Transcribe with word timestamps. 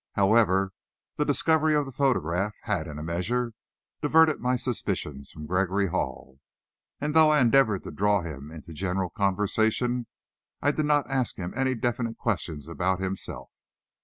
However, 0.13 0.71
the 1.17 1.25
discovery 1.25 1.75
of 1.75 1.85
the 1.85 1.91
photograph 1.91 2.55
had 2.63 2.87
in 2.87 2.97
a 2.97 3.03
measure 3.03 3.53
diverted 4.01 4.39
my 4.41 4.55
suspicions 4.55 5.29
from 5.29 5.45
Gregory 5.45 5.89
Hall; 5.89 6.39
and 6.99 7.13
though 7.13 7.29
I 7.29 7.39
endeavored 7.39 7.83
to 7.83 7.91
draw 7.91 8.21
him 8.23 8.51
into 8.51 8.73
general 8.73 9.11
conversation, 9.11 10.07
I 10.59 10.71
did 10.71 10.87
not 10.87 11.07
ask 11.07 11.35
him 11.37 11.53
any 11.55 11.75
definite 11.75 12.17
questions 12.17 12.67
about 12.67 12.99
himself. 12.99 13.51